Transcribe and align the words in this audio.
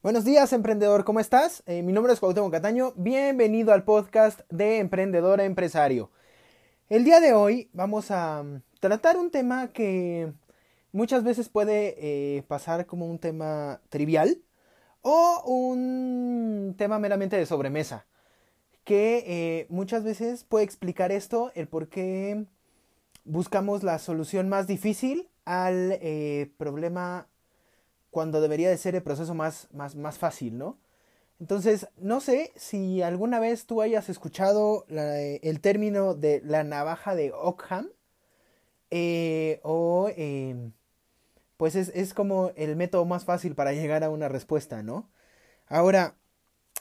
Buenos 0.00 0.24
días, 0.24 0.52
emprendedor, 0.52 1.02
¿cómo 1.02 1.18
estás? 1.18 1.64
Eh, 1.66 1.82
mi 1.82 1.92
nombre 1.92 2.12
es 2.12 2.20
Cuauhtémoc 2.20 2.52
Cataño. 2.52 2.92
Bienvenido 2.94 3.72
al 3.72 3.82
podcast 3.82 4.42
de 4.48 4.78
Emprendedor 4.78 5.40
Empresario. 5.40 6.12
El 6.88 7.02
día 7.02 7.18
de 7.18 7.32
hoy 7.32 7.68
vamos 7.72 8.12
a 8.12 8.44
mm, 8.44 8.62
tratar 8.78 9.16
un 9.16 9.32
tema 9.32 9.72
que 9.72 10.32
muchas 10.92 11.24
veces 11.24 11.48
puede 11.48 11.96
eh, 11.98 12.44
pasar 12.44 12.86
como 12.86 13.06
un 13.06 13.18
tema 13.18 13.80
trivial 13.88 14.40
o 15.02 15.42
un 15.44 16.76
tema 16.78 17.00
meramente 17.00 17.36
de 17.36 17.44
sobremesa, 17.44 18.06
que 18.84 19.24
eh, 19.26 19.66
muchas 19.68 20.04
veces 20.04 20.44
puede 20.44 20.64
explicar 20.64 21.10
esto, 21.10 21.50
el 21.56 21.66
por 21.66 21.88
qué 21.88 22.46
buscamos 23.24 23.82
la 23.82 23.98
solución 23.98 24.48
más 24.48 24.68
difícil 24.68 25.28
al 25.44 25.98
problema 26.56 27.26
cuando 28.10 28.40
debería 28.40 28.70
de 28.70 28.78
ser 28.78 28.94
el 28.94 29.02
proceso 29.02 29.34
más, 29.34 29.68
más, 29.72 29.96
más 29.96 30.18
fácil, 30.18 30.58
¿no? 30.58 30.78
Entonces, 31.40 31.88
no 31.96 32.20
sé 32.20 32.52
si 32.56 33.02
alguna 33.02 33.38
vez 33.38 33.66
tú 33.66 33.80
hayas 33.80 34.08
escuchado 34.08 34.84
el 34.88 35.60
término 35.60 36.14
de 36.14 36.42
la 36.44 36.64
navaja 36.64 37.14
de 37.14 37.32
Ockham, 37.32 37.90
eh, 38.90 39.60
o 39.62 40.10
em, 40.16 40.72
pues 41.56 41.76
es, 41.76 42.14
como 42.14 42.52
el 42.56 42.76
método 42.76 43.04
más 43.04 43.24
fácil 43.24 43.54
para 43.54 43.72
llegar 43.72 44.04
a 44.04 44.10
una 44.10 44.28
respuesta, 44.28 44.82
¿no? 44.82 45.10
Ahora, 45.68 46.16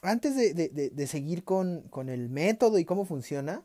antes 0.02 0.36
de, 0.36 0.70
de 0.70 1.08
seguir 1.08 1.44
con, 1.44 1.84
con, 1.90 2.10
el 2.10 2.30
método 2.30 2.80
y 2.80 2.86
cómo 2.86 3.06
funciona, 3.06 3.64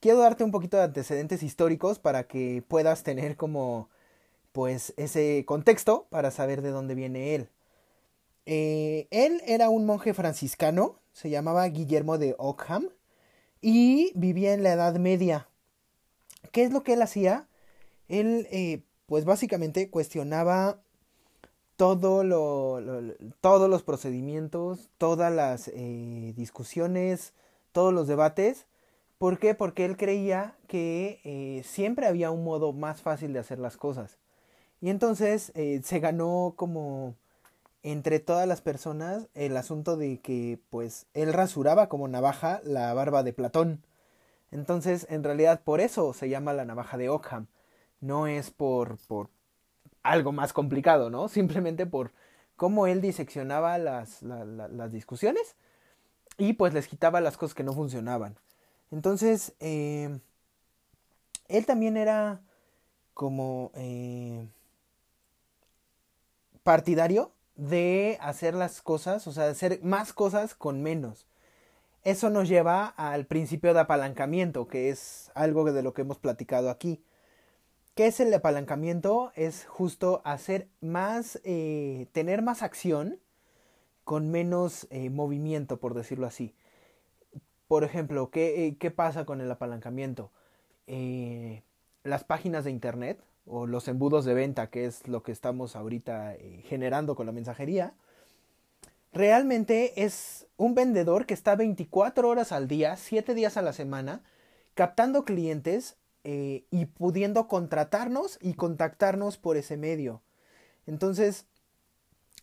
quiero 0.00 0.18
darte 0.20 0.44
un 0.44 0.52
poquito 0.52 0.76
de 0.78 0.84
antecedentes 0.84 1.42
históricos 1.42 1.98
para 1.98 2.24
que 2.26 2.62
puedas 2.68 3.02
tener 3.02 3.36
como 3.36 3.89
pues 4.52 4.94
ese 4.96 5.44
contexto 5.46 6.06
para 6.10 6.30
saber 6.30 6.62
de 6.62 6.70
dónde 6.70 6.94
viene 6.94 7.34
él. 7.34 7.48
Eh, 8.46 9.06
él 9.10 9.42
era 9.46 9.68
un 9.68 9.86
monje 9.86 10.14
franciscano, 10.14 10.98
se 11.12 11.30
llamaba 11.30 11.66
Guillermo 11.66 12.18
de 12.18 12.34
Ockham 12.38 12.88
y 13.60 14.12
vivía 14.14 14.54
en 14.54 14.62
la 14.62 14.72
Edad 14.72 14.96
Media. 14.96 15.48
¿Qué 16.52 16.64
es 16.64 16.72
lo 16.72 16.82
que 16.82 16.94
él 16.94 17.02
hacía? 17.02 17.46
Él, 18.08 18.48
eh, 18.50 18.82
pues 19.06 19.24
básicamente 19.24 19.90
cuestionaba 19.90 20.80
todo 21.76 22.24
lo, 22.24 22.80
todos 23.40 23.70
los 23.70 23.82
procedimientos, 23.82 24.90
todas 24.98 25.32
las 25.32 25.68
eh, 25.68 26.32
discusiones, 26.36 27.34
todos 27.72 27.94
los 27.94 28.08
debates. 28.08 28.66
¿Por 29.18 29.38
qué? 29.38 29.54
Porque 29.54 29.84
él 29.84 29.96
creía 29.96 30.56
que 30.66 31.62
siempre 31.64 32.06
había 32.06 32.30
un 32.30 32.42
modo 32.42 32.72
más 32.72 33.02
fácil 33.02 33.34
de 33.34 33.38
hacer 33.38 33.58
las 33.58 33.76
cosas. 33.76 34.18
Y 34.80 34.90
entonces 34.90 35.52
eh, 35.54 35.80
se 35.84 36.00
ganó 36.00 36.54
como 36.56 37.14
entre 37.82 38.20
todas 38.20 38.46
las 38.46 38.60
personas 38.60 39.28
el 39.34 39.56
asunto 39.56 39.96
de 39.96 40.20
que 40.20 40.58
pues 40.70 41.06
él 41.14 41.32
rasuraba 41.32 41.88
como 41.88 42.08
navaja 42.08 42.60
la 42.64 42.92
barba 42.94 43.22
de 43.22 43.32
Platón. 43.32 43.84
Entonces, 44.50 45.06
en 45.10 45.22
realidad 45.22 45.62
por 45.62 45.80
eso 45.80 46.12
se 46.12 46.28
llama 46.28 46.52
la 46.52 46.64
navaja 46.64 46.96
de 46.96 47.08
Ockham. 47.08 47.46
No 48.00 48.26
es 48.26 48.50
por, 48.50 48.98
por 49.06 49.28
algo 50.02 50.32
más 50.32 50.52
complicado, 50.52 51.10
¿no? 51.10 51.28
Simplemente 51.28 51.86
por 51.86 52.12
cómo 52.56 52.86
él 52.86 53.00
diseccionaba 53.00 53.78
las, 53.78 54.22
las 54.22 54.92
discusiones 54.92 55.56
y 56.38 56.54
pues 56.54 56.74
les 56.74 56.88
quitaba 56.88 57.20
las 57.20 57.36
cosas 57.36 57.54
que 57.54 57.64
no 57.64 57.72
funcionaban. 57.74 58.36
Entonces, 58.90 59.54
eh, 59.60 60.20
él 61.48 61.66
también 61.66 61.96
era 61.96 62.40
como... 63.14 63.70
Eh, 63.74 64.48
partidario 66.62 67.32
de 67.56 68.18
hacer 68.20 68.54
las 68.54 68.82
cosas, 68.82 69.26
o 69.26 69.32
sea, 69.32 69.48
hacer 69.48 69.80
más 69.82 70.12
cosas 70.12 70.54
con 70.54 70.82
menos. 70.82 71.26
Eso 72.02 72.30
nos 72.30 72.48
lleva 72.48 72.86
al 72.86 73.26
principio 73.26 73.74
de 73.74 73.80
apalancamiento, 73.80 74.66
que 74.66 74.88
es 74.88 75.30
algo 75.34 75.70
de 75.70 75.82
lo 75.82 75.92
que 75.92 76.02
hemos 76.02 76.18
platicado 76.18 76.70
aquí. 76.70 77.04
¿Qué 77.94 78.06
es 78.06 78.20
el 78.20 78.32
apalancamiento? 78.32 79.32
Es 79.34 79.66
justo 79.66 80.22
hacer 80.24 80.68
más, 80.80 81.38
eh, 81.44 82.06
tener 82.12 82.40
más 82.40 82.62
acción 82.62 83.20
con 84.04 84.30
menos 84.30 84.86
eh, 84.90 85.10
movimiento, 85.10 85.78
por 85.78 85.92
decirlo 85.92 86.26
así. 86.26 86.54
Por 87.68 87.84
ejemplo, 87.84 88.30
¿qué, 88.30 88.66
eh, 88.66 88.76
qué 88.78 88.90
pasa 88.90 89.24
con 89.24 89.40
el 89.40 89.50
apalancamiento? 89.50 90.32
las 92.02 92.24
páginas 92.24 92.64
de 92.64 92.72
Internet 92.72 93.22
o 93.50 93.66
los 93.66 93.88
embudos 93.88 94.24
de 94.24 94.34
venta, 94.34 94.70
que 94.70 94.86
es 94.86 95.08
lo 95.08 95.22
que 95.22 95.32
estamos 95.32 95.74
ahorita 95.74 96.34
eh, 96.34 96.62
generando 96.66 97.16
con 97.16 97.26
la 97.26 97.32
mensajería, 97.32 97.94
realmente 99.12 100.04
es 100.04 100.46
un 100.56 100.74
vendedor 100.74 101.26
que 101.26 101.34
está 101.34 101.56
24 101.56 102.28
horas 102.28 102.52
al 102.52 102.68
día, 102.68 102.96
7 102.96 103.34
días 103.34 103.56
a 103.56 103.62
la 103.62 103.72
semana, 103.72 104.22
captando 104.74 105.24
clientes 105.24 105.96
eh, 106.22 106.64
y 106.70 106.86
pudiendo 106.86 107.48
contratarnos 107.48 108.38
y 108.40 108.54
contactarnos 108.54 109.36
por 109.36 109.56
ese 109.56 109.76
medio. 109.76 110.22
Entonces, 110.86 111.46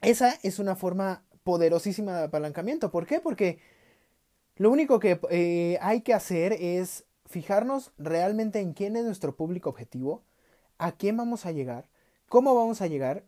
esa 0.02 0.38
es 0.44 0.60
una 0.60 0.76
forma 0.76 1.24
poderosísima 1.44 2.18
de 2.18 2.26
apalancamiento. 2.26 2.92
¿Por 2.92 3.06
qué? 3.06 3.22
Porque 3.22 3.60
lo 4.58 4.72
único 4.72 5.00
que 5.00 5.20
eh, 5.30 5.78
hay 5.82 6.02
que 6.02 6.14
hacer 6.14 6.54
es 6.54 7.06
fijarnos 7.26 7.94
realmente 7.98 8.60
en 8.60 8.74
quién 8.74 8.96
es 8.98 9.06
nuestro 9.06 9.36
público 9.36 9.70
objetivo, 9.70 10.24
a 10.78 10.92
quién 10.92 11.18
vamos 11.18 11.46
a 11.46 11.52
llegar, 11.52 11.88
cómo 12.30 12.56
vamos 12.56 12.82
a 12.82 12.88
llegar 12.88 13.24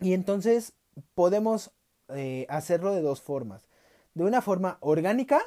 y 0.00 0.12
entonces 0.12 0.74
podemos 1.14 1.70
eh, 2.08 2.46
hacerlo 2.48 2.94
de 2.94 3.02
dos 3.02 3.20
formas. 3.20 3.66
De 4.14 4.24
una 4.24 4.42
forma 4.42 4.78
orgánica, 4.80 5.40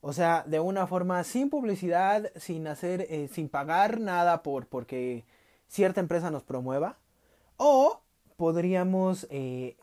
o 0.00 0.12
sea, 0.12 0.44
de 0.46 0.60
una 0.60 0.86
forma 0.86 1.24
sin 1.24 1.50
publicidad, 1.50 2.30
sin 2.36 2.66
hacer, 2.66 3.06
eh, 3.08 3.28
sin 3.32 3.48
pagar 3.48 4.00
nada 4.00 4.42
por 4.42 4.66
porque 4.66 5.24
cierta 5.68 6.00
empresa 6.00 6.30
nos 6.30 6.44
promueva. 6.44 6.98
O 7.56 8.02
podríamos 8.36 9.26
eh, 9.30 9.76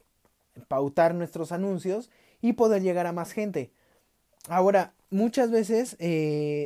pautar 0.68 1.16
nuestros 1.16 1.52
anuncios 1.52 2.10
y 2.42 2.54
poder 2.54 2.82
llegar 2.82 3.08
a 3.08 3.14
más 3.14 3.32
gente. 3.32 3.72
Ahora, 4.48 4.94
muchas 5.10 5.50
veces 5.52 5.98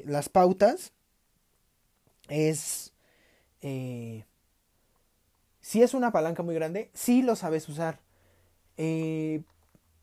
las 0.06 0.30
pautas 0.30 0.92
es 2.28 2.92
eh, 3.68 4.26
si 5.60 5.84
es 5.84 5.94
una 5.94 6.12
palanca 6.12 6.42
muy 6.42 6.56
grande, 6.56 6.90
si 6.94 7.22
lo 7.22 7.36
sabes 7.36 7.68
usar. 7.68 8.00
Eh, 8.78 9.44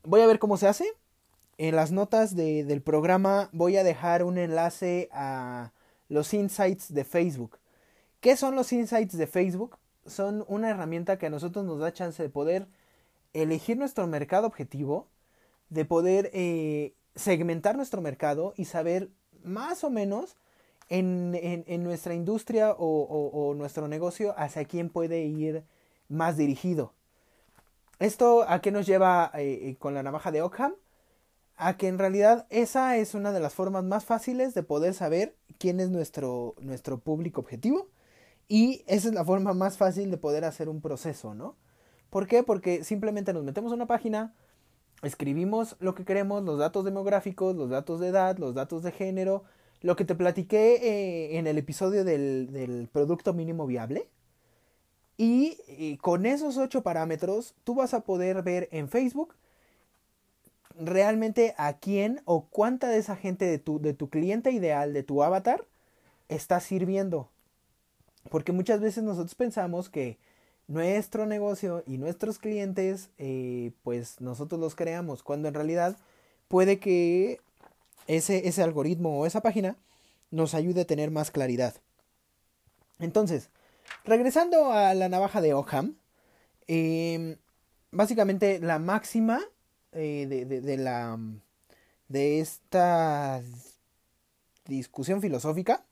voy 0.03 0.21
a 0.21 0.27
ver 0.27 0.39
cómo 0.39 0.59
se 0.59 0.69
hace. 0.69 0.87
En 1.57 1.75
las 1.77 1.91
notas 1.91 2.37
del 2.37 2.83
programa 2.83 3.49
voy 3.53 3.77
a 3.79 3.85
dejar 3.85 4.25
un 4.25 4.37
enlace 4.37 5.09
a 5.13 5.73
los 6.09 6.35
insights 6.35 6.93
de 6.93 7.05
Facebook. 7.05 7.59
¿Qué 8.21 8.37
son 8.37 8.55
los 8.57 8.73
insights 8.73 9.17
de 9.17 9.27
Facebook? 9.27 9.79
Son 10.05 10.45
una 10.49 10.69
herramienta 10.69 11.17
que 11.17 11.27
a 11.27 11.31
nosotros 11.31 11.65
nos 11.65 11.79
da 11.79 11.93
chance 11.93 12.23
de 12.23 12.29
poder 12.29 12.67
elegir 13.33 13.79
nuestro 13.79 14.07
mercado 14.07 14.47
objetivo, 14.47 15.09
de 15.71 15.87
poder 15.87 16.31
eh, 16.35 16.93
segmentar 17.15 17.77
nuestro 17.77 18.03
mercado 18.03 18.53
y 18.57 18.67
saber 18.67 19.09
más 19.43 19.85
o 19.85 19.91
menos 19.91 20.37
en, 20.89 21.83
nuestra 21.83 22.15
industria 22.15 22.75
o, 22.77 23.55
nuestro 23.57 23.89
negocio 23.89 24.35
hacia 24.37 24.65
quién 24.65 24.91
puede 24.91 25.25
ir 25.25 25.65
más 26.09 26.37
dirigido. 26.37 26.93
¿Esto 27.99 28.45
a 28.49 28.61
qué 28.61 28.71
nos 28.71 28.87
lleva 28.87 29.31
eh, 29.35 29.71
eh, 29.71 29.77
con 29.79 29.95
la 29.95 30.03
navaja 30.03 30.31
de 30.31 30.43
Ockham? 30.43 30.75
a 31.57 31.77
que 31.77 31.89
en 31.89 31.99
realidad 31.99 32.47
esa 32.51 32.97
es 32.97 33.15
una 33.15 33.33
de 33.33 33.41
las 33.41 33.55
formas 33.55 33.85
más 33.85 34.05
fáciles 34.05 34.55
de 34.55 34.63
poder 34.63 34.95
saber 34.95 35.37
quién 35.59 35.81
es 35.81 35.91
nuestro, 35.91 36.55
nuestro 36.61 36.99
público 36.99 37.41
objetivo 37.41 37.89
y 38.49 38.85
esa 38.87 39.09
es 39.09 39.15
la 39.15 39.25
forma 39.25 39.55
más 39.55 39.77
fácil 39.77 40.11
de 40.11 40.17
poder 40.17 40.45
hacer 40.45 40.69
un 40.69 40.81
proceso, 40.81 41.35
¿no? 41.35 41.57
¿Por 42.11 42.27
qué? 42.27 42.43
Porque 42.43 42.85
simplemente 42.85 43.33
nos 43.33 43.45
metemos 43.45 43.73
a 43.73 43.77
una 43.77 43.87
página, 43.87 44.35
escribimos 45.03 45.77
lo 45.81 45.95
que 45.95 46.05
queremos, 46.05 46.43
los 46.45 46.59
datos 46.59 46.85
demográficos, 46.85 47.57
los 47.57 47.71
datos 47.71 48.01
de 48.01 48.09
edad, 48.09 48.39
los 48.39 48.55
datos 48.55 48.83
de 48.83 48.93
género, 48.93 49.45
lo 49.85 49.97
que 49.97 50.07
te 50.07 50.15
platiqué 50.15 50.77
eh, 50.77 51.39
en 51.39 51.47
el 51.47 51.59
episodio 51.59 52.05
del, 52.05 52.89
producto 52.91 53.35
mínimo 53.35 53.67
viable. 53.67 54.09
Y, 55.19 55.59
y 55.69 55.99
con 55.99 56.25
esos 56.25 56.57
ocho 56.57 56.83
parámetros 56.83 57.55
tú 57.65 57.75
vas 57.75 57.93
a 57.93 58.01
poder 58.01 58.43
ver 58.43 58.71
en 58.73 58.89
Facebook 58.89 59.35
realmente 60.81 61.55
a 61.59 61.75
quién 61.75 62.23
o 62.25 62.47
cuánta 62.47 62.89
de 62.89 62.97
esa 62.97 63.15
gente 63.15 63.45
de 63.45 63.59
tu, 63.59 63.79
de 63.79 63.93
tu 63.93 64.09
cliente 64.09 64.53
ideal, 64.53 64.95
de 64.95 65.03
tu 65.03 65.23
avatar, 65.23 65.67
está 66.31 66.61
sirviendo. 66.61 67.29
Porque 68.31 68.53
muchas 68.53 68.81
veces 68.81 69.05
nosotros 69.05 69.35
pensamos 69.35 69.91
que 69.91 70.17
nuestro 70.67 71.27
negocio 71.27 71.85
y 71.87 71.99
nuestros 71.99 72.39
clientes, 72.39 73.11
eh, 73.19 73.73
pues 73.83 74.23
nosotros 74.23 74.59
los 74.59 74.75
creamos, 74.75 75.23
cuando 75.23 75.49
en 75.49 75.55
realidad 75.55 75.99
puede 76.49 76.79
que 76.79 77.43
ese, 78.07 78.49
ese 78.49 78.63
algoritmo 78.63 79.19
o 79.19 79.27
esa 79.27 79.41
página 79.41 79.77
nos 80.31 80.55
ayude 80.55 80.83
a 80.83 80.87
tener 80.87 81.11
más 81.11 81.31
claridad. 81.31 81.75
Entonces, 82.99 83.51
regresando 84.05 84.73
a 84.73 84.95
la 84.95 85.09
navaja 85.09 85.41
de 85.41 85.55
Occam, 85.55 85.97
eh, 86.67 87.37
básicamente 87.91 88.59
la 88.61 88.79
máxima 88.79 89.41
eh, 89.93 90.27
de, 90.29 90.45
de, 90.45 90.61
de, 90.61 90.77
la 90.77 91.19
de 92.09 92.41
esta 92.41 93.43
discusión 94.67 95.21
filosófica 95.21 95.85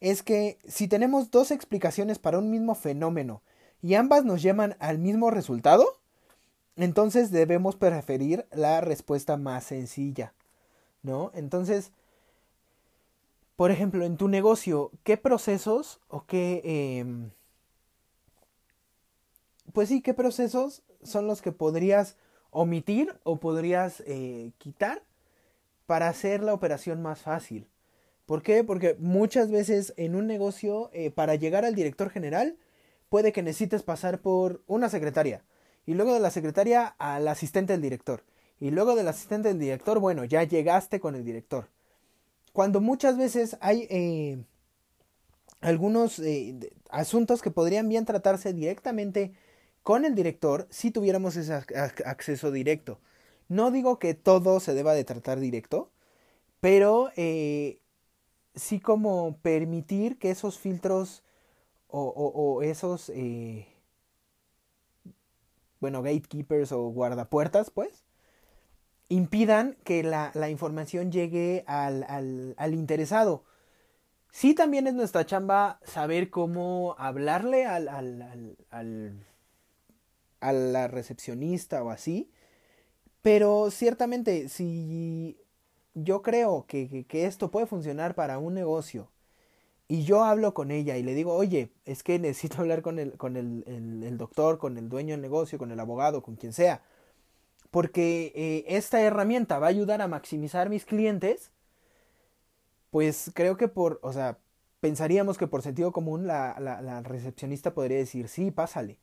es 0.00 0.22
que 0.22 0.58
si 0.66 0.88
tenemos 0.88 1.30
dos 1.30 1.50
explicaciones 1.50 2.18
para 2.18 2.38
un 2.38 2.50
mismo 2.50 2.74
fenómeno 2.74 3.42
y 3.82 3.94
ambas 3.94 4.24
nos 4.24 4.42
llevan 4.42 4.76
al 4.80 4.98
mismo 4.98 5.30
resultado, 5.30 6.00
entonces 6.76 7.30
debemos 7.30 7.76
preferir 7.76 8.46
la 8.52 8.80
respuesta 8.80 9.36
más 9.36 9.64
sencilla, 9.64 10.32
¿no? 11.02 11.30
Entonces, 11.34 11.92
por 13.56 13.70
ejemplo, 13.70 14.04
en 14.04 14.16
tu 14.16 14.28
negocio, 14.28 14.90
¿qué 15.04 15.16
procesos 15.16 16.00
o 16.08 16.26
qué... 16.26 16.62
Eh, 16.64 17.30
pues 19.72 19.88
sí, 19.88 20.00
¿qué 20.00 20.14
procesos 20.14 20.82
son 21.02 21.26
los 21.26 21.42
que 21.42 21.52
podrías 21.52 22.16
omitir 22.50 23.14
o 23.24 23.36
podrías 23.36 24.02
eh, 24.06 24.52
quitar 24.58 25.02
para 25.86 26.08
hacer 26.08 26.42
la 26.42 26.52
operación 26.52 27.00
más 27.02 27.20
fácil. 27.22 27.66
¿Por 28.26 28.42
qué? 28.42 28.62
Porque 28.62 28.94
muchas 28.98 29.50
veces 29.50 29.94
en 29.96 30.14
un 30.14 30.26
negocio, 30.26 30.90
eh, 30.92 31.10
para 31.10 31.34
llegar 31.34 31.64
al 31.64 31.74
director 31.74 32.10
general, 32.10 32.58
puede 33.08 33.32
que 33.32 33.42
necesites 33.42 33.82
pasar 33.82 34.20
por 34.20 34.62
una 34.66 34.90
secretaria. 34.90 35.44
Y 35.86 35.94
luego 35.94 36.12
de 36.12 36.20
la 36.20 36.30
secretaria 36.30 36.94
al 36.98 37.26
asistente 37.26 37.72
del 37.72 37.80
director. 37.80 38.22
Y 38.60 38.70
luego 38.70 38.96
del 38.96 39.08
asistente 39.08 39.48
del 39.48 39.58
director, 39.58 40.00
bueno, 40.00 40.24
ya 40.24 40.42
llegaste 40.42 41.00
con 41.00 41.14
el 41.14 41.24
director. 41.24 41.68
Cuando 42.52 42.80
muchas 42.80 43.16
veces 43.16 43.56
hay 43.60 43.86
eh, 43.88 44.44
algunos 45.60 46.18
eh, 46.18 46.72
asuntos 46.90 47.40
que 47.40 47.52
podrían 47.52 47.88
bien 47.88 48.04
tratarse 48.04 48.52
directamente 48.52 49.32
con 49.84 50.04
el 50.04 50.14
director 50.14 50.66
si 50.70 50.90
tuviéramos 50.90 51.36
ese 51.36 51.52
acceso 51.52 52.50
directo. 52.50 52.98
No 53.48 53.70
digo 53.70 53.98
que 53.98 54.14
todo 54.14 54.60
se 54.60 54.74
deba 54.74 54.92
de 54.92 55.04
tratar 55.04 55.38
directo, 55.40 55.90
pero 56.60 57.10
eh, 57.16 57.80
sí 58.54 58.80
como 58.80 59.38
permitir 59.38 60.18
que 60.18 60.30
esos 60.30 60.58
filtros 60.58 61.22
o, 61.90 62.60
esos, 62.62 63.10
bueno, 65.80 66.02
gatekeepers 66.02 66.72
o 66.72 66.88
guardapuertas, 66.90 67.70
pues, 67.70 68.04
impidan 69.08 69.76
que 69.84 70.02
la, 70.02 70.30
la 70.34 70.50
información 70.50 71.10
llegue 71.10 71.64
al, 71.66 72.04
al, 72.04 72.54
al, 72.56 72.74
interesado. 72.74 73.44
Sí 74.30 74.54
también 74.54 74.86
es 74.86 74.94
nuestra 74.94 75.24
chamba 75.24 75.80
saber 75.84 76.30
cómo 76.30 76.94
hablarle 76.98 77.64
al, 77.66 77.88
al, 77.88 79.26
a 80.40 80.52
la 80.52 80.88
recepcionista 80.88 81.82
o 81.82 81.90
así. 81.90 82.30
Pero 83.22 83.70
ciertamente, 83.70 84.48
si 84.48 85.38
yo 85.94 86.22
creo 86.22 86.66
que, 86.66 87.06
que, 87.06 87.26
esto 87.26 87.50
puede 87.50 87.66
funcionar 87.66 88.14
para 88.14 88.38
un 88.38 88.54
negocio 88.54 89.10
y 89.88 90.04
yo 90.04 90.24
hablo 90.24 90.54
con 90.54 90.70
ella 90.70 90.96
y 90.98 91.02
le 91.02 91.14
digo, 91.14 91.34
oye, 91.34 91.72
es 91.84 92.02
que 92.02 92.18
necesito 92.18 92.58
hablar 92.60 92.82
con 92.82 92.98
el, 92.98 93.16
con 93.16 93.36
el, 93.36 93.64
el, 93.66 94.18
doctor, 94.18 94.58
con 94.58 94.76
el 94.78 94.88
dueño 94.88 95.14
del 95.14 95.22
negocio, 95.22 95.58
con 95.58 95.72
el 95.72 95.80
abogado, 95.80 96.22
con 96.22 96.36
quien 96.36 96.52
sea, 96.52 96.82
porque 97.70 98.32
eh, 98.34 98.64
esta 98.68 99.00
herramienta 99.00 99.58
va 99.58 99.66
a 99.66 99.70
ayudar 99.70 100.02
a 100.02 100.08
maximizar 100.08 100.70
mis 100.70 100.84
clientes, 100.84 101.52
pues 102.90 103.30
creo 103.34 103.56
que 103.56 103.68
por, 103.68 104.00
o 104.02 104.12
sea, 104.12 104.38
pensaríamos 104.80 105.38
que 105.38 105.46
por 105.46 105.62
sentido 105.62 105.92
común 105.92 106.26
la, 106.26 106.56
la, 106.60 107.02
recepcionista 107.02 107.74
podría 107.74 107.98
decir, 107.98 108.28
sí, 108.28 108.50
pásale. 108.50 108.98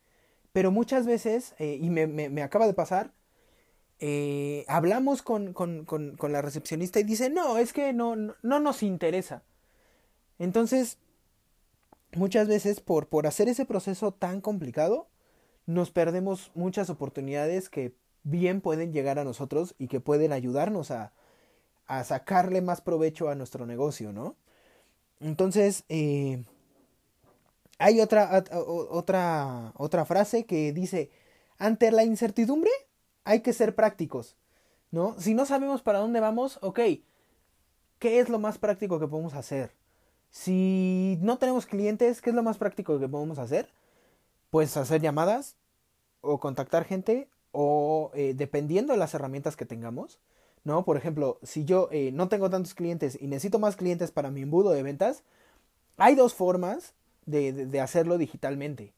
Pero 0.52 0.70
muchas 0.70 1.06
veces, 1.06 1.54
eh, 1.58 1.78
y 1.80 1.90
me, 1.90 2.06
me, 2.06 2.28
me, 2.30 2.42
acaba 2.42 2.66
de 2.66 2.74
pasar, 2.74 3.12
eh, 3.98 4.64
hablamos 4.68 5.22
con, 5.22 5.52
con, 5.52 5.84
con, 5.84 6.16
con, 6.16 6.32
la 6.32 6.42
recepcionista 6.42 7.00
y 7.00 7.04
dice, 7.04 7.30
no, 7.30 7.58
es 7.58 7.72
que 7.72 7.92
no, 7.92 8.16
no, 8.16 8.34
no 8.42 8.60
nos 8.60 8.82
interesa. 8.82 9.42
Entonces, 10.38 10.98
muchas 12.14 12.48
veces 12.48 12.80
por, 12.80 13.08
por 13.08 13.26
hacer 13.26 13.48
ese 13.48 13.64
proceso 13.66 14.12
tan 14.12 14.40
complicado, 14.40 15.08
nos 15.66 15.90
perdemos 15.90 16.50
muchas 16.54 16.90
oportunidades 16.90 17.68
que 17.68 17.94
bien 18.26 18.60
pueden 18.60 18.92
llegar 18.92 19.20
a 19.20 19.24
nosotros 19.24 19.74
y 19.78 19.86
que 19.86 20.00
pueden 20.00 20.32
ayudarnos 20.32 20.90
a, 20.90 21.12
a 21.86 22.02
sacarle 22.02 22.60
más 22.60 22.80
provecho 22.80 23.28
a 23.28 23.36
nuestro 23.36 23.66
negocio, 23.66 24.12
¿no? 24.12 24.34
Entonces, 25.20 25.84
eh, 25.88 26.44
hay 27.78 28.00
otra, 28.00 28.44
otra, 28.90 29.72
otra 29.76 30.04
frase 30.04 30.44
que 30.44 30.72
dice, 30.72 31.10
ante 31.58 31.92
la 31.92 32.02
incertidumbre 32.02 32.70
hay 33.24 33.40
que 33.40 33.52
ser 33.52 33.76
prácticos, 33.76 34.36
¿no? 34.90 35.14
Si 35.20 35.32
no 35.34 35.46
sabemos 35.46 35.82
para 35.82 36.00
dónde 36.00 36.18
vamos, 36.18 36.58
ok, 36.62 36.80
¿qué 38.00 38.18
es 38.18 38.28
lo 38.28 38.40
más 38.40 38.58
práctico 38.58 38.98
que 38.98 39.06
podemos 39.06 39.34
hacer? 39.34 39.72
Si 40.30 41.16
no 41.22 41.38
tenemos 41.38 41.64
clientes, 41.64 42.20
¿qué 42.20 42.30
es 42.30 42.36
lo 42.36 42.42
más 42.42 42.58
práctico 42.58 42.98
que 42.98 43.08
podemos 43.08 43.38
hacer? 43.38 43.70
Pues 44.50 44.76
hacer 44.76 45.00
llamadas 45.00 45.54
o 46.22 46.40
contactar 46.40 46.84
gente 46.84 47.28
o 47.58 48.10
eh, 48.12 48.34
dependiendo 48.36 48.92
de 48.92 48.98
las 48.98 49.14
herramientas 49.14 49.56
que 49.56 49.64
tengamos, 49.64 50.20
¿no? 50.64 50.84
Por 50.84 50.98
ejemplo, 50.98 51.38
si 51.42 51.64
yo 51.64 51.88
eh, 51.90 52.10
no 52.12 52.28
tengo 52.28 52.50
tantos 52.50 52.74
clientes 52.74 53.16
y 53.18 53.28
necesito 53.28 53.58
más 53.58 53.76
clientes 53.76 54.10
para 54.10 54.30
mi 54.30 54.42
embudo 54.42 54.72
de 54.72 54.82
ventas, 54.82 55.22
hay 55.96 56.14
dos 56.16 56.34
formas 56.34 56.92
de, 57.24 57.54
de, 57.54 57.80
hacerlo 57.80 58.18
digitalmente. 58.18 58.92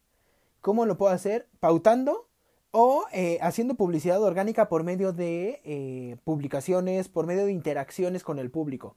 ¿Cómo 0.60 0.86
lo 0.86 0.98
puedo 0.98 1.12
hacer? 1.12 1.46
Pautando 1.60 2.26
o 2.72 3.04
eh, 3.12 3.38
haciendo 3.42 3.76
publicidad 3.76 4.20
orgánica 4.20 4.68
por 4.68 4.82
medio 4.82 5.12
de 5.12 6.18
publicaciones, 6.24 7.08
por 7.08 7.26
medio 7.26 7.44
de 7.44 7.52
interacciones 7.52 8.24
con 8.24 8.40
el 8.40 8.50
público. 8.50 8.96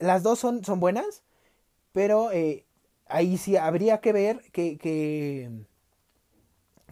Las 0.00 0.24
dos 0.24 0.40
son, 0.40 0.64
son 0.64 0.80
buenas, 0.80 1.22
pero 1.92 2.30
ahí 3.06 3.38
sí 3.38 3.56
habría 3.56 4.00
que 4.00 4.12
ver 4.12 4.42
qué 4.50 4.76
que, 4.78 5.48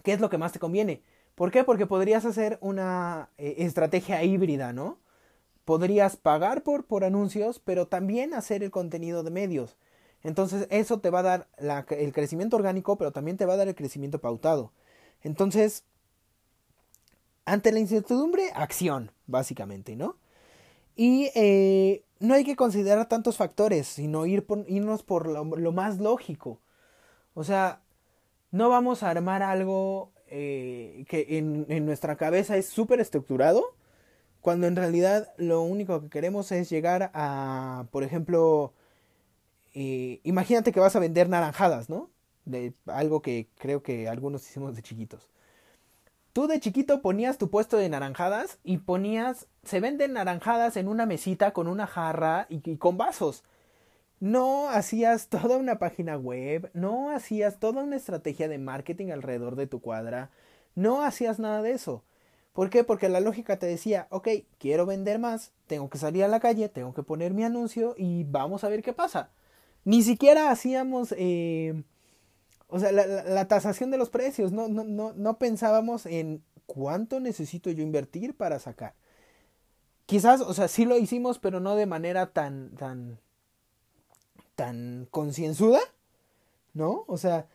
qué 0.01 0.13
es 0.13 0.21
lo 0.21 0.29
que 0.29 0.37
más 0.37 0.53
te 0.53 0.59
conviene. 0.59 1.03
¿Por 1.35 1.51
qué? 1.51 1.63
Porque 1.63 1.87
podrías 1.87 2.25
hacer 2.25 2.57
una 2.61 3.29
eh, 3.37 3.55
estrategia 3.59 4.23
híbrida, 4.23 4.73
¿no? 4.73 4.99
Podrías 5.65 6.17
pagar 6.17 6.63
por, 6.63 6.85
por 6.85 7.03
anuncios, 7.03 7.59
pero 7.59 7.87
también 7.87 8.33
hacer 8.33 8.63
el 8.63 8.71
contenido 8.71 9.23
de 9.23 9.31
medios. 9.31 9.77
Entonces 10.23 10.67
eso 10.69 10.99
te 10.99 11.09
va 11.09 11.19
a 11.19 11.23
dar 11.23 11.47
el 11.89 12.13
crecimiento 12.13 12.55
orgánico, 12.55 12.97
pero 12.97 13.11
también 13.11 13.37
te 13.37 13.45
va 13.45 13.53
a 13.53 13.57
dar 13.57 13.67
el 13.67 13.75
crecimiento 13.75 14.19
pautado. 14.19 14.71
Entonces, 15.21 15.83
ante 17.45 17.71
la 17.71 17.79
incertidumbre, 17.79 18.51
acción, 18.53 19.11
básicamente, 19.27 19.95
¿no? 19.95 20.17
Y 20.95 21.29
eh, 21.35 22.03
no 22.19 22.35
hay 22.35 22.45
que 22.45 22.55
considerar 22.55 23.07
tantos 23.07 23.37
factores, 23.37 23.87
sino 23.87 24.25
ir 24.25 24.45
por, 24.45 24.65
irnos 24.69 25.03
por 25.03 25.27
lo, 25.27 25.71
más 25.71 25.99
lógico. 25.99 26.59
O 27.33 27.43
sea, 27.43 27.81
no 28.51 28.69
vamos 28.69 29.03
a 29.03 29.09
armar 29.09 29.43
algo 29.43 30.11
eh, 30.35 31.05
que 31.07 31.37
en, 31.37 31.85
nuestra 31.85 32.17
cabeza 32.17 32.57
es 32.57 32.67
súper 32.67 32.99
estructurado, 32.99 33.75
cuando 34.41 34.65
en 34.65 34.75
realidad 34.75 35.31
lo 35.37 35.61
único 35.61 36.01
que 36.01 36.09
queremos 36.09 36.51
es 36.51 36.71
llegar 36.71 37.11
a, 37.13 37.85
por 37.91 38.03
ejemplo, 38.03 38.73
eh, 39.75 40.21
imagínate 40.23 40.71
que 40.71 40.79
vas 40.79 40.95
a 40.95 40.99
vender 40.99 41.29
naranjadas, 41.29 41.87
¿no? 41.87 42.09
De 42.45 42.73
algo 42.87 43.21
que 43.21 43.47
creo 43.59 43.83
que 43.83 44.09
algunos 44.09 44.49
hicimos 44.49 44.75
de 44.75 44.81
chiquitos. 44.81 45.29
Tú 46.33 46.47
de 46.47 46.59
chiquito 46.59 47.03
ponías 47.03 47.37
tu 47.37 47.51
puesto 47.51 47.77
de 47.77 47.89
naranjadas 47.89 48.57
y 48.63 48.79
ponías, 48.79 49.45
se 49.61 49.79
venden 49.81 50.13
naranjadas 50.13 50.77
en 50.77 50.87
una 50.87 51.05
mesita 51.05 51.53
con 51.53 51.67
una 51.67 51.85
jarra 51.85 52.47
y 52.49 52.77
con 52.77 52.97
vasos. 52.97 53.43
No 54.23 54.69
hacías 54.69 55.27
toda 55.27 55.57
una 55.57 55.79
página 55.79 56.15
web, 56.15 56.71
no 56.73 57.09
hacías 57.09 57.59
toda 57.59 57.83
una 57.83 57.97
estrategia 57.97 58.47
de 58.47 58.57
marketing 58.57 59.09
alrededor 59.11 59.57
de 59.57 59.67
tu 59.67 59.81
cuadra, 59.81 60.31
no 60.75 61.03
hacías 61.03 61.39
nada 61.39 61.61
de 61.61 61.71
eso. 61.71 62.05
¿Por 62.53 62.69
qué? 62.69 62.85
Porque 62.85 63.09
la 63.09 63.19
lógica 63.19 63.59
te 63.59 63.65
decía, 63.65 64.07
ok, 64.11 64.29
quiero 64.59 64.85
vender 64.85 65.19
más, 65.19 65.51
tengo 65.67 65.89
que 65.89 65.97
salir 65.97 66.23
a 66.23 66.29
la 66.29 66.39
calle, 66.39 66.69
tengo 66.69 66.93
que 66.93 67.03
poner 67.03 67.33
mi 67.33 67.43
anuncio 67.43 67.95
y 67.97 68.23
vamos 68.23 68.63
a 68.63 68.69
ver 68.69 68.81
qué 68.81 68.93
pasa. 68.93 69.29
Ni 69.83 70.03
siquiera 70.03 70.51
hacíamos, 70.51 71.13
eh, 71.17 71.83
o 72.67 72.79
sea, 72.79 72.93
la, 72.93 73.47
tasación 73.49 73.91
de 73.91 73.97
los 73.97 74.09
precios, 74.09 74.53
no, 74.53 74.69
no, 74.69 74.85
no, 74.85 75.11
no 75.11 75.37
pensábamos 75.37 76.05
en 76.05 76.41
cuánto 76.65 77.19
necesito 77.19 77.69
yo 77.71 77.83
invertir 77.83 78.37
para 78.37 78.57
sacar. 78.59 78.95
Quizás, 80.05 80.39
o 80.39 80.53
sea, 80.53 80.69
sí 80.69 80.85
lo 80.85 80.97
hicimos, 80.97 81.39
pero 81.39 81.59
no 81.59 81.75
de 81.75 81.87
manera 81.87 82.31
tan, 82.31 82.69
tan, 82.77 83.19
tan 84.55 85.07
concienzuda, 85.11 85.79
¿no? 86.73 87.05
O 87.07 87.17
sea, 87.17 87.47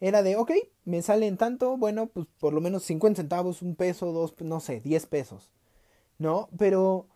era 0.00 0.22
de, 0.22 0.36
ok, 0.36 0.52
me 0.84 1.02
salen 1.02 1.36
tanto, 1.36 1.76
bueno, 1.76 2.06
pues 2.06 2.26
por 2.38 2.52
lo 2.52 2.60
menos 2.60 2.84
50 2.84 3.22
centavos, 3.22 3.62
un 3.62 3.74
peso, 3.74 4.12
dos, 4.12 4.34
no 4.40 4.60
sé, 4.60 4.80
10 4.80 5.06
pesos, 5.06 5.52
¿no? 6.18 6.48
Pero 6.58 7.06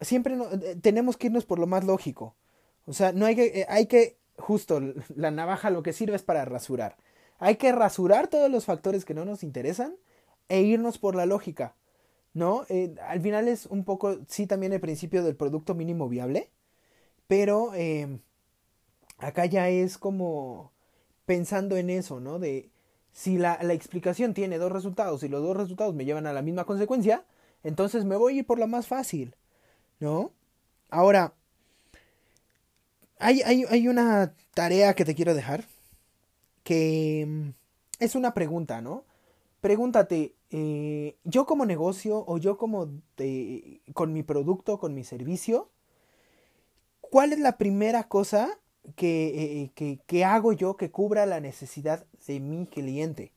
siempre 0.00 0.36
eh, 0.62 0.76
tenemos 0.80 1.16
que 1.16 1.26
irnos 1.28 1.44
por 1.44 1.58
lo 1.58 1.66
más 1.66 1.84
lógico. 1.84 2.34
O 2.86 2.92
sea, 2.92 3.12
no 3.12 3.26
hay 3.26 3.34
que, 3.34 3.60
eh, 3.60 3.66
hay 3.68 3.86
que, 3.86 4.16
justo, 4.38 4.80
la 5.16 5.30
navaja 5.30 5.70
lo 5.70 5.82
que 5.82 5.92
sirve 5.92 6.16
es 6.16 6.22
para 6.22 6.44
rasurar. 6.44 6.96
Hay 7.38 7.56
que 7.56 7.72
rasurar 7.72 8.28
todos 8.28 8.50
los 8.50 8.64
factores 8.64 9.04
que 9.04 9.14
no 9.14 9.24
nos 9.24 9.42
interesan 9.42 9.96
e 10.48 10.62
irnos 10.62 10.98
por 10.98 11.16
la 11.16 11.26
lógica, 11.26 11.74
¿no? 12.32 12.64
Eh, 12.68 12.94
al 13.08 13.20
final 13.20 13.48
es 13.48 13.66
un 13.66 13.84
poco, 13.84 14.18
sí, 14.28 14.46
también 14.46 14.72
el 14.72 14.80
principio 14.80 15.24
del 15.24 15.36
producto 15.36 15.74
mínimo 15.74 16.08
viable, 16.08 16.50
pero 17.26 17.72
acá 19.18 19.46
ya 19.46 19.68
es 19.68 19.98
como 19.98 20.72
pensando 21.26 21.76
en 21.76 21.90
eso, 21.90 22.20
¿no? 22.20 22.38
De 22.38 22.70
si 23.12 23.38
la, 23.38 23.58
la, 23.62 23.74
explicación 23.74 24.34
tiene 24.34 24.58
dos 24.58 24.72
resultados 24.72 25.22
y 25.22 25.28
los 25.28 25.42
dos 25.42 25.56
resultados 25.56 25.94
me 25.94 26.04
llevan 26.04 26.26
a 26.26 26.32
la 26.32 26.42
misma 26.42 26.64
consecuencia, 26.64 27.24
entonces 27.62 28.04
me 28.04 28.16
voy 28.16 28.34
a 28.34 28.36
ir 28.38 28.46
por 28.46 28.58
la 28.58 28.66
más 28.66 28.86
fácil, 28.86 29.36
¿no? 30.00 30.32
Ahora, 30.90 31.34
hay, 33.18 33.42
hay, 33.42 33.64
hay 33.68 33.88
una 33.88 34.34
tarea 34.54 34.94
que 34.94 35.04
te 35.04 35.14
quiero 35.14 35.34
dejar, 35.34 35.64
que 36.62 37.24
mm, 37.26 37.50
es 38.00 38.14
una 38.14 38.34
pregunta, 38.34 38.80
¿no? 38.80 39.04
Pregúntate, 39.60 40.34
eh, 40.50 41.16
yo 41.24 41.46
como 41.46 41.64
negocio 41.64 42.24
o 42.26 42.38
yo 42.38 42.58
como 42.58 42.90
con 43.94 44.12
mi 44.12 44.22
producto, 44.22 44.78
con 44.78 44.94
mi 44.94 45.04
servicio, 45.04 45.70
¿cuál 47.00 47.32
es 47.32 47.38
la 47.38 47.56
primera 47.56 48.08
cosa 48.08 48.58
eh, 48.84 49.70
que, 49.74 49.98
que, 50.06 50.24
hago 50.24 50.52
yo 50.52 50.76
que 50.76 50.90
cubra 50.90 51.26
la 51.26 51.40
necesidad 51.40 52.04
de 52.26 52.40
mi 52.40 52.66
cliente, 52.66 53.32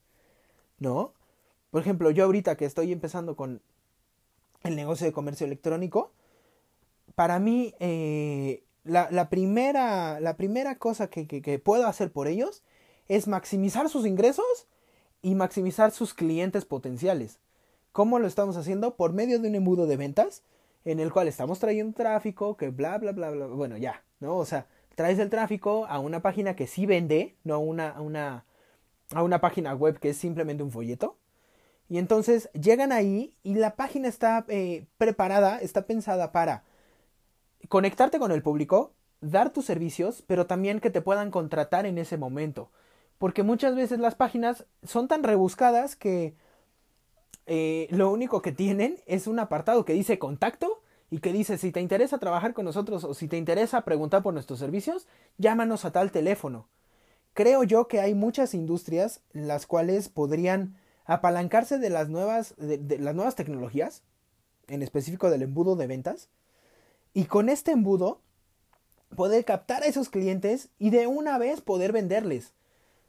¿no? 0.80 1.14
Por 1.72 1.82
ejemplo, 1.82 2.12
yo 2.12 2.26
ahorita 2.26 2.58
que 2.58 2.66
estoy 2.66 2.92
empezando 2.92 3.36
con 3.36 3.62
el 4.64 4.76
negocio 4.76 5.06
de 5.06 5.14
comercio 5.14 5.46
electrónico, 5.46 6.12
para 7.16 7.40
mí 7.40 7.74
eh, 7.80 8.64
la, 8.84 9.10
la, 9.12 9.30
primera, 9.30 10.20
la 10.20 10.38
primera 10.38 10.76
cosa 10.76 11.10
que, 11.10 11.28
que, 11.28 11.42
que 11.42 11.60
puedo 11.60 11.88
hacer 11.88 12.12
por 12.12 12.28
ellos 12.28 12.64
es 13.08 13.28
maximizar 13.28 13.90
sus 13.90 14.06
ingresos 14.06 14.68
y 15.22 15.36
maximizar 15.36 15.92
sus 15.92 16.14
clientes 16.14 16.66
potenciales. 16.66 17.40
¿Cómo 17.92 18.20
lo 18.20 18.28
estamos 18.28 18.58
haciendo? 18.58 18.96
Por 18.96 19.14
medio 19.14 19.40
de 19.40 19.48
un 19.48 19.56
embudo 19.56 19.88
de 19.88 19.98
ventas 19.98 20.44
en 20.86 21.00
el 21.00 21.12
cual 21.12 21.28
estamos 21.28 21.60
trayendo 21.60 21.96
tráfico, 21.96 22.56
que 22.56 22.70
bla, 22.70 22.98
bla, 22.98 23.12
bla, 23.12 23.32
bla, 23.32 23.48
bueno, 23.48 23.78
ya, 23.78 24.04
¿no? 24.20 24.38
O 24.38 24.46
sea, 24.46 24.68
traes 24.98 25.20
el 25.20 25.30
tráfico 25.30 25.86
a 25.86 26.00
una 26.00 26.24
página 26.24 26.56
que 26.56 26.66
sí 26.66 26.88
vende, 26.88 27.36
no 27.44 27.54
a 27.54 27.58
una, 27.60 27.90
a 27.90 28.02
una, 28.02 28.46
a 29.14 29.22
una 29.22 29.40
página 29.40 29.76
web 29.76 30.00
que 30.00 30.10
es 30.10 30.18
simplemente 30.18 30.64
un 30.64 30.72
folleto. 30.72 31.20
Y 31.88 32.00
entonces 32.00 32.50
llegan 32.54 32.92
ahí 32.92 33.36
y 33.44 33.54
la 33.54 33.76
página 33.76 34.08
está 34.08 34.44
eh, 34.48 34.88
preparada, 34.98 35.60
está 35.60 35.84
pensada 35.84 36.32
para 36.32 36.64
conectarte 37.70 38.18
con 38.18 38.32
el 38.32 38.42
público, 38.42 38.96
dar 39.22 39.52
tus 39.52 39.66
servicios, 39.66 40.24
pero 40.26 40.48
también 40.48 40.80
que 40.80 40.90
te 40.90 41.04
puedan 41.04 41.30
contratar 41.30 41.86
en 41.86 42.00
ese 42.00 42.18
momento. 42.18 42.72
Porque 43.20 43.44
muchas 43.44 43.76
veces 43.76 44.00
las 44.00 44.16
páginas 44.16 44.66
son 44.82 45.08
tan 45.08 45.22
rebuscadas 45.22 45.96
que 45.96 46.34
eh, 47.46 47.88
lo 47.92 48.10
único 48.10 48.42
que 48.42 48.52
tienen 48.52 48.98
es 49.06 49.28
un 49.28 49.38
apartado 49.38 49.86
que 49.86 49.94
dice 49.94 50.18
contacto 50.18 50.82
y 51.10 51.20
que 51.20 51.34
dice 51.34 51.58
si 51.58 51.72
te 51.72 51.82
interesa 51.82 52.18
trabajar 52.18 52.54
con 52.54 52.66
nosotros 52.66 53.04
o 53.04 53.14
si 53.14 53.28
te 53.28 53.38
interesa 53.38 53.82
preguntar 53.82 54.24
por 54.24 54.34
nuestros 54.34 54.60
servicios, 54.60 55.08
llámanos 55.38 55.86
a 55.86 55.92
tal 55.92 56.12
teléfono. 56.12 56.68
Creo 57.34 57.64
yo 57.64 57.88
que 57.88 58.00
hay 58.00 58.16
muchas 58.16 58.54
industrias 58.54 59.22
las 59.32 59.68
cuales 59.68 60.10
podrían 60.10 60.76
apalancarse 61.06 61.78
de 61.78 61.90
las 61.90 62.10
nuevas, 62.10 62.56
de, 62.58 63.00
las 63.00 63.16
nuevas 63.16 63.36
tecnologías, 63.36 64.04
en 64.68 64.82
específico 64.82 65.30
del 65.30 65.44
embudo 65.44 65.76
de 65.76 65.88
ventas, 65.88 66.30
y 67.14 67.26
con 67.26 67.50
este 67.50 67.72
embudo 67.72 68.22
poder 69.16 69.46
captar 69.46 69.84
a 69.84 69.86
esos 69.86 70.10
clientes 70.10 70.70
y 70.78 70.90
de 70.90 71.08
una 71.08 71.38
vez 71.38 71.62
poder 71.62 71.94
venderles. 71.94 72.54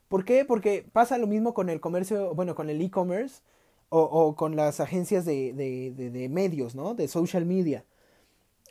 ¿Por 0.07 0.25
qué? 0.25 0.45
Porque 0.45 0.87
pasa 0.91 1.17
lo 1.17 1.27
mismo 1.27 1.53
con 1.53 1.69
el 1.69 1.81
comercio, 1.81 2.33
bueno, 2.33 2.55
con 2.55 2.69
el 2.69 2.81
e-commerce 2.81 3.41
o, 3.89 4.01
o, 4.01 4.35
con 4.35 4.55
las 4.55 4.79
agencias 4.79 5.25
de, 5.25 5.53
de, 5.53 6.09
de, 6.09 6.29
medios, 6.29 6.75
¿no? 6.75 6.95
De 6.95 7.07
social 7.07 7.45
media. 7.45 7.85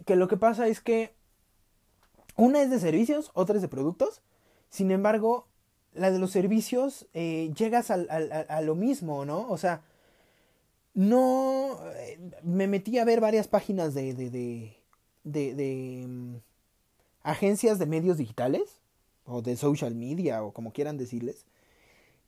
Que 0.05 0.17
lo 0.17 0.29
que 0.29 0.37
pasa 0.37 0.69
es 0.69 0.81
que 0.81 1.13
una 2.37 2.63
es 2.63 2.71
de 2.71 2.79
servicios, 2.79 3.31
otra 3.35 3.57
es 3.57 3.63
de 3.63 3.69
productos. 3.69 4.23
Sin 4.71 4.91
embargo, 4.91 5.47
la 5.95 6.11
de 6.11 6.19
los 6.19 6.31
servicios 6.31 7.07
eh, 7.15 7.53
llegas 7.57 7.91
al, 7.91 8.07
al, 8.11 8.47
a 8.49 8.61
lo 8.61 8.75
mismo, 8.75 9.25
¿no? 9.25 9.49
O 9.49 9.59
sea, 9.59 9.83
no... 10.95 11.79
Eh, 11.97 12.19
me 12.43 12.67
metí 12.67 12.99
a 12.99 13.05
ver 13.05 13.21
varias 13.21 13.49
páginas 13.49 13.95
de, 13.95 14.15
de, 14.15 14.31
de, 14.31 14.77
de, 15.25 15.55
de 15.55 16.03
um, 16.05 16.41
agencias 17.23 17.79
de 17.79 17.87
medios 17.87 18.19
digitales 18.19 18.81
o 19.25 19.43
de 19.43 19.57
social 19.57 19.95
media 19.95 20.43
o 20.43 20.53
como 20.53 20.73
quieran 20.73 20.97
decirles. 20.97 21.45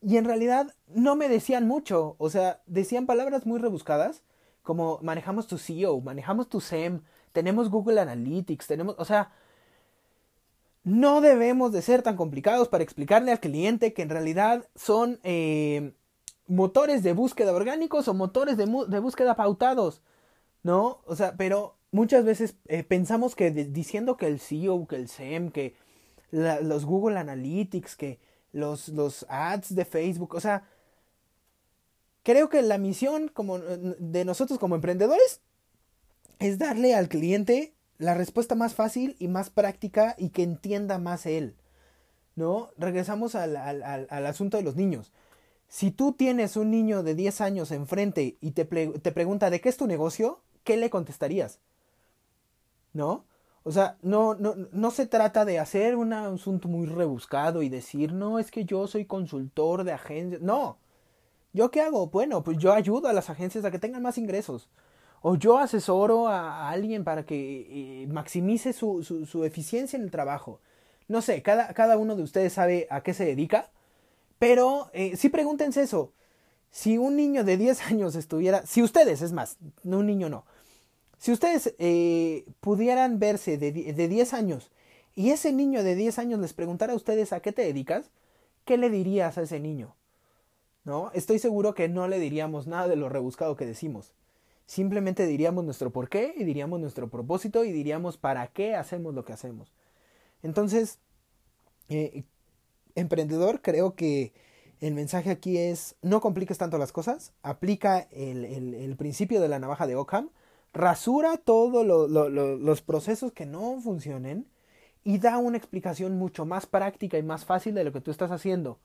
Y 0.02 0.16
en 0.16 0.24
realidad 0.24 0.74
no 0.88 1.14
me 1.14 1.28
decían 1.28 1.66
mucho, 1.66 2.16
o 2.18 2.30
sea, 2.30 2.62
decían 2.66 3.06
palabras 3.06 3.46
muy 3.46 3.58
rebuscadas, 3.58 4.22
como 4.62 4.98
manejamos 5.02 5.46
tu 5.46 5.58
SEO, 5.58 6.00
manejamos 6.00 6.48
tu 6.48 6.60
SEM, 6.60 7.02
tenemos 7.32 7.70
Google 7.70 8.00
Analytics, 8.00 8.66
tenemos, 8.66 8.94
o 8.99 9.04
sea, 9.04 9.32
no 10.84 11.20
debemos 11.20 11.72
de 11.72 11.82
ser 11.82 12.02
tan 12.02 12.16
complicados 12.16 12.68
para 12.68 12.84
explicarle 12.84 13.32
al 13.32 13.40
cliente 13.40 13.92
que 13.92 14.02
en 14.02 14.08
realidad 14.08 14.68
son 14.75 15.20
eh, 15.22 15.92
motores 16.46 17.02
de 17.02 17.12
búsqueda 17.12 17.52
orgánicos 17.52 18.08
o 18.08 18.14
motores 18.14 18.56
de, 18.56 18.66
de, 18.66 18.99
búsqueda 18.99 19.37
pautados, 19.37 20.02
¿no? 20.62 21.00
O 21.04 21.16
sea, 21.16 21.37
pero 21.37 21.76
muchas 21.92 22.25
veces 22.25 22.56
eh, 22.66 22.82
pensamos 22.82 23.37
que 23.37 23.50
diciendo 23.50 24.16
que 24.16 24.26
el 24.26 24.40
SEO, 24.40 24.87
que 24.87 24.96
el 24.96 25.08
SEM, 25.08 25.50
que 25.50 25.75
los 26.30 26.84
Google 26.87 27.18
Analytics, 27.18 27.96
que 27.96 28.18
los, 28.52 28.88
los 28.88 29.26
ads 29.28 29.75
de 29.75 29.84
Facebook, 29.84 30.34
o 30.34 30.40
sea, 30.40 30.64
creo 32.22 32.49
que 32.49 32.62
la 32.62 32.78
misión 32.78 33.28
como 33.28 33.58
de 33.58 34.25
nosotros 34.25 34.58
como 34.58 34.75
emprendedores 34.75 35.40
es 36.40 36.59
darle 36.59 36.94
al 36.94 37.09
cliente 37.09 37.75
la 37.99 38.14
respuesta 38.14 38.54
más 38.54 38.75
fácil 38.75 39.14
y 39.18 39.28
más 39.28 39.50
práctica 39.50 40.16
y 40.18 40.30
que 40.30 40.42
entienda 40.42 40.99
más 40.99 41.26
él. 41.26 41.54
¿No? 42.35 42.70
Regresamos 42.78 43.35
al, 43.35 43.56
al, 43.56 43.82
al, 43.82 44.26
asunto 44.26 44.56
de 44.56 44.62
los 44.62 44.75
niños. 44.75 45.12
Si 45.68 45.90
tú 45.90 46.12
tienes 46.12 46.56
un 46.56 46.70
niño 46.70 47.02
de 47.02 47.14
10 47.14 47.40
años 47.42 47.70
enfrente 47.70 48.38
y 48.40 48.52
te, 48.52 48.64
te 48.64 49.12
pregunta 49.12 49.50
de 49.50 49.61
qué 49.61 49.68
es 49.68 49.76
tu 49.76 49.87
negocio, 49.87 50.40
¿qué 50.64 50.76
le 50.76 50.88
contestarías? 50.88 51.61
¿No? 52.94 53.26
O 53.62 53.73
sea, 53.73 53.99
no, 54.00 54.35
no, 54.35 54.54
no 54.73 54.90
se 54.90 55.06
trata 55.06 55.44
de 55.44 55.59
hacer 55.59 55.97
un 55.97 56.14
asunto 56.14 56.68
muy 56.68 56.87
rebuscado 56.87 57.62
y 57.62 57.68
decir, 57.68 58.14
no, 58.14 58.38
es 58.38 58.50
que 58.50 58.64
yo 58.64 58.87
soy 58.87 59.04
consultor 59.04 59.85
de 59.85 59.92
agencias. 59.92 60.40
No. 60.40 60.78
¿Yo 61.52 61.70
qué 61.70 61.82
hago? 61.82 62.06
Bueno, 62.06 62.42
pues 62.42 62.56
yo 62.56 62.73
ayudo 62.73 63.09
a 63.09 63.12
las 63.12 63.28
agencias 63.28 63.64
a 63.64 63.70
que 63.70 63.78
tengan 63.78 64.02
más 64.02 64.16
ingresos. 64.16 64.70
O 65.22 65.36
yo 65.36 65.58
asesoro 65.58 66.28
a, 66.28 66.70
alguien 66.70 67.04
para 67.04 67.24
que 67.24 68.02
eh, 68.02 68.06
maximice 68.06 68.72
su, 68.72 69.04
su, 69.04 69.44
eficiencia 69.44 69.96
en 69.96 70.02
el 70.02 70.10
trabajo. 70.10 70.60
No 71.08 71.20
sé, 71.22 71.42
cada, 71.42 71.72
cada, 71.74 71.98
uno 71.98 72.16
de 72.16 72.22
ustedes 72.22 72.52
sabe 72.52 72.86
a 72.90 73.02
qué 73.02 73.14
se 73.14 73.24
dedica. 73.24 73.70
Pero 74.38 74.90
eh, 74.94 75.16
sí 75.16 75.28
pregúntense 75.28 75.82
eso. 75.82 76.12
Si 76.70 76.96
un 76.98 77.16
niño 77.16 77.44
de 77.44 77.56
10 77.56 77.88
años 77.88 78.14
estuviera, 78.14 78.64
si 78.66 78.82
ustedes, 78.82 79.22
es 79.22 79.32
más, 79.32 79.58
no 79.82 79.98
un 79.98 80.06
niño 80.06 80.28
no, 80.28 80.44
si 81.18 81.32
ustedes 81.32 81.74
eh, 81.78 82.46
pudieran 82.60 83.18
verse 83.18 83.58
de, 83.58 83.72
de 83.72 84.08
10 84.08 84.32
años 84.34 84.70
y 85.14 85.30
ese 85.30 85.52
niño 85.52 85.82
de 85.82 85.94
10 85.94 86.18
años 86.18 86.40
les 86.40 86.54
preguntara 86.54 86.94
a 86.94 86.96
ustedes 86.96 87.34
a 87.34 87.40
qué 87.40 87.52
te 87.52 87.62
dedicas, 87.62 88.10
¿qué 88.64 88.78
le 88.78 88.88
dirías 88.88 89.36
a 89.36 89.42
ese 89.42 89.60
niño? 89.60 89.94
¿no? 90.84 91.10
Estoy 91.12 91.38
seguro 91.38 91.74
que 91.74 91.88
no 91.88 92.08
le 92.08 92.18
diríamos 92.18 92.66
nada 92.66 92.88
de 92.88 92.96
lo 92.96 93.08
rebuscado 93.08 93.56
que 93.56 93.66
decimos. 93.66 94.14
Simplemente 94.70 95.26
diríamos 95.26 95.64
nuestro 95.64 95.90
porqué 95.90 96.32
y 96.36 96.44
diríamos 96.44 96.78
nuestro 96.78 97.10
propósito 97.10 97.64
y 97.64 97.72
diríamos 97.72 98.18
para 98.18 98.46
qué 98.46 98.76
hacemos 98.76 99.12
lo 99.16 99.24
que 99.24 99.32
hacemos. 99.32 99.72
Entonces, 100.44 101.00
eh, 101.88 102.22
emprendedor, 102.94 103.62
creo 103.62 103.96
que 103.96 104.32
el 104.80 104.94
mensaje 104.94 105.30
aquí 105.30 105.58
es 105.58 105.96
no 106.02 106.20
compliques 106.20 106.56
tanto 106.56 106.78
las 106.78 106.92
cosas, 106.92 107.32
aplica 107.42 108.06
el, 108.12 108.44
el, 108.44 108.94
principio 108.94 109.40
de 109.40 109.48
la 109.48 109.58
navaja 109.58 109.88
de 109.88 109.96
Ockham, 109.96 110.30
rasura 110.72 111.36
todos 111.36 111.84
los 111.84 112.82
procesos 112.82 113.32
que 113.32 113.46
no 113.46 113.80
funcionen 113.80 114.46
y 115.02 115.18
da 115.18 115.38
una 115.38 115.58
explicación 115.58 116.16
mucho 116.16 116.46
más 116.46 116.66
práctica 116.66 117.18
y 117.18 117.24
más 117.24 117.44
fácil 117.44 117.74
de 117.74 117.82
lo 117.82 117.92
que 117.92 118.02
tú 118.02 118.12
estás 118.12 118.30
haciendo. 118.30 118.78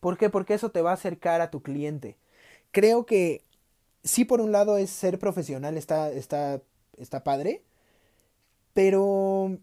¿Por 0.00 0.16
qué? 0.16 0.30
Porque 0.30 0.54
eso 0.54 0.70
te 0.70 0.80
va 0.80 0.92
a 0.92 0.94
acercar 0.94 1.42
a 1.42 1.50
tu 1.50 1.60
cliente. 1.60 2.16
Creo 2.72 3.04
que 3.04 3.44
sí, 4.02 4.24
por 4.24 4.40
un 4.40 4.52
lado 4.52 4.78
es 4.78 4.90
ser 4.90 5.18
profesional, 5.18 5.76
está, 5.76 6.10
está, 6.10 6.62
está 6.96 7.24
padre, 7.24 7.62
pero 8.74 9.58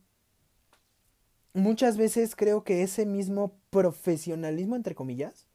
muchas 1.54 1.98
veces 1.98 2.36
creo 2.36 2.64
que 2.64 2.84
ese 2.84 3.06
mismo 3.06 3.58
profesionalismo, 3.70 4.76
entre 4.76 4.96
comillas, 4.96 5.48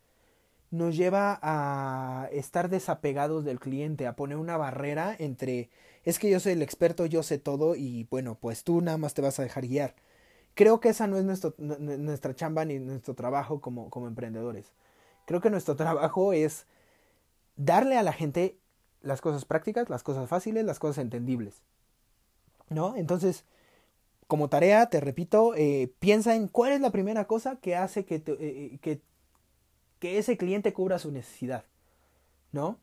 nos 0.71 0.97
lleva 0.97 1.39
a 1.43 2.29
estar 2.33 2.69
desapegados 2.69 3.45
del 3.45 3.61
cliente, 3.61 4.07
a 4.07 4.17
poner 4.17 4.39
una 4.39 4.57
barrera 4.57 5.15
entre 5.19 5.71
es 6.05 6.19
que 6.19 6.31
yo 6.31 6.41
soy 6.41 6.53
el 6.53 6.63
experto, 6.63 7.07
yo 7.07 7.23
sé 7.23 7.39
todo 7.39 7.75
y 7.77 8.07
bueno, 8.11 8.37
pues 8.37 8.65
tú 8.65 8.81
nada 8.81 8.97
más 8.99 9.15
te 9.15 9.23
vas 9.23 9.39
a 9.39 9.43
dejar 9.43 9.67
guiar. 9.67 9.95
Creo 10.55 10.81
que 10.81 10.89
esa 10.91 11.07
no 11.07 11.19
es 11.19 11.25
nuestro, 11.25 11.55
nuestra 11.59 12.35
chamba 12.35 12.65
ni 12.65 12.79
nuestro 12.79 13.15
trabajo 13.15 13.61
como, 13.61 13.91
como 13.91 14.07
emprendedores. 14.07 14.73
Creo 15.27 15.41
que 15.41 15.51
nuestro 15.51 15.77
trabajo 15.77 16.33
es 16.33 16.67
darle 17.57 17.99
a 17.99 18.03
la 18.03 18.13
gente 18.13 18.59
las 19.03 19.21
cosas 19.21 19.45
prácticas, 19.45 19.89
las 19.91 20.03
cosas 20.03 20.29
fáciles, 20.29 20.65
las 20.65 20.79
cosas 20.79 20.99
entendibles. 20.99 21.63
¿No? 22.69 22.97
Entonces, 22.97 23.45
como 24.27 24.49
tarea, 24.49 24.87
te 24.87 25.01
repito, 25.01 25.55
eh, 25.57 25.93
piensa 25.99 26.37
en 26.37 26.49
cuál 26.49 26.73
es 26.73 26.81
la 26.81 26.91
primera 26.91 27.27
cosa 27.27 27.57
que 27.57 27.75
hace 27.75 28.05
que, 28.05 28.23
eh, 28.27 28.79
que, 28.81 29.01
que, 29.99 30.19
ese 30.19 30.37
cliente 30.37 30.73
cubra 30.73 30.99
su 30.99 31.11
necesidad. 31.11 31.65
¿No? 32.53 32.79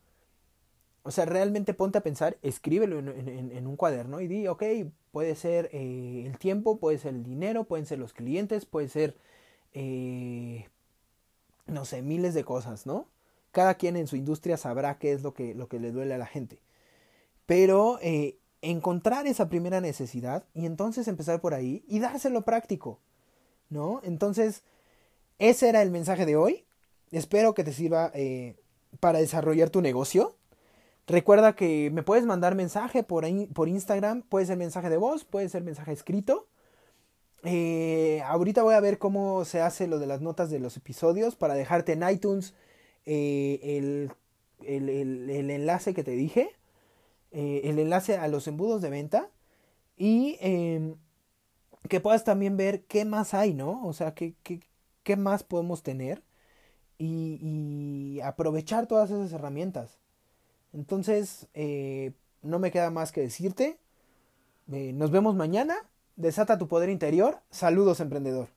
O 1.02 1.10
sea, 1.10 1.24
realmente 1.24 1.72
ponte 1.72 1.98
a 1.98 2.02
pensar, 2.02 2.36
escríbelo 2.42 2.98
en, 2.98 3.66
un 3.66 3.76
cuaderno 3.76 4.20
y 4.20 4.28
di, 4.28 4.46
ok, 4.46 4.62
puede 5.10 5.34
ser 5.36 5.70
eh, 5.72 6.24
el 6.26 6.38
tiempo, 6.38 6.78
puede 6.78 6.98
ser 6.98 7.14
el 7.14 7.24
dinero, 7.24 7.64
pueden 7.64 7.86
ser 7.86 7.98
los 7.98 8.12
clientes, 8.12 8.66
puede 8.66 8.88
ser, 8.88 9.16
no 11.66 11.84
sé, 11.86 12.02
miles 12.02 12.34
de 12.34 12.44
cosas, 12.44 12.84
¿no? 12.84 13.06
Cada 13.50 13.74
quien 13.74 13.96
en 13.96 14.06
su 14.06 14.16
industria 14.16 14.56
sabrá 14.56 14.98
qué 14.98 15.12
es 15.12 15.22
lo 15.22 15.34
que, 15.34 15.54
lo 15.54 15.68
que 15.68 15.80
le 15.80 15.92
duele 15.92 16.14
a 16.14 16.18
la 16.18 16.26
gente. 16.26 16.60
Pero 17.46 17.98
eh, 18.02 18.38
encontrar 18.62 19.26
esa 19.26 19.48
primera 19.48 19.80
necesidad 19.80 20.44
y 20.54 20.66
entonces 20.66 21.08
empezar 21.08 21.40
por 21.40 21.54
ahí 21.54 21.84
y 21.88 21.98
dárselo 21.98 22.42
práctico. 22.42 23.00
¿No? 23.70 24.00
Entonces, 24.02 24.62
ese 25.38 25.68
era 25.68 25.82
el 25.82 25.90
mensaje 25.90 26.26
de 26.26 26.36
hoy. 26.36 26.64
Espero 27.10 27.54
que 27.54 27.64
te 27.64 27.72
sirva 27.72 28.10
eh, 28.14 28.56
para 29.00 29.18
desarrollar 29.18 29.70
tu 29.70 29.82
negocio. 29.82 30.36
Recuerda 31.06 31.54
que 31.54 31.90
me 31.90 32.02
puedes 32.02 32.26
mandar 32.26 32.54
mensaje 32.54 33.02
por, 33.02 33.24
por 33.54 33.68
Instagram. 33.68 34.22
Puede 34.22 34.46
ser 34.46 34.56
mensaje 34.58 34.90
de 34.90 34.96
voz, 34.98 35.24
puede 35.24 35.48
ser 35.48 35.62
mensaje 35.64 35.92
escrito. 35.92 36.48
Eh, 37.44 38.20
ahorita 38.26 38.62
voy 38.62 38.74
a 38.74 38.80
ver 38.80 38.98
cómo 38.98 39.44
se 39.44 39.60
hace 39.60 39.86
lo 39.86 39.98
de 39.98 40.06
las 40.06 40.20
notas 40.20 40.50
de 40.50 40.58
los 40.58 40.76
episodios 40.76 41.36
para 41.36 41.54
dejarte 41.54 41.92
en 41.92 42.08
iTunes 42.08 42.54
eh, 43.10 43.78
el, 43.78 44.12
el, 44.66 45.50
enlace 45.50 45.94
que 45.94 46.04
te 46.04 46.10
dije, 46.10 46.50
eh, 47.30 47.62
el 47.64 47.78
enlace 47.78 48.18
a 48.18 48.28
los 48.28 48.46
embudos 48.46 48.82
de 48.82 48.90
venta 48.90 49.30
y 49.96 50.36
em, 50.40 50.96
que 51.88 52.00
puedas 52.00 52.24
también 52.24 52.58
ver 52.58 52.84
qué 52.84 53.06
más 53.06 53.32
hay, 53.32 53.54
¿no? 53.54 53.82
O 53.86 53.94
sea, 53.94 54.14
qué, 54.14 54.34
qué, 54.42 54.60
qué 55.04 55.16
más 55.16 55.42
podemos 55.42 55.82
tener 55.82 56.22
y, 56.98 57.38
y, 57.40 58.20
aprovechar 58.20 58.86
todas 58.86 59.10
esas 59.10 59.32
herramientas. 59.32 59.98
Entonces, 60.74 61.48
eh, 61.54 62.12
no 62.42 62.58
me 62.58 62.70
queda 62.70 62.90
más 62.90 63.10
que 63.12 63.22
decirte. 63.22 63.78
nos 64.66 65.10
vemos 65.10 65.34
mañana. 65.34 65.76
Desata 66.16 66.58
tu 66.58 66.68
poder 66.68 66.90
interior. 66.90 67.40
Saludos, 67.50 68.00
emprendedor. 68.00 68.50